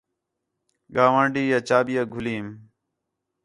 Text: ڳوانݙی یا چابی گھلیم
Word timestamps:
ڳوانݙی 0.95 1.43
یا 1.51 1.59
چابی 1.67 1.95
گھلیم 2.13 2.47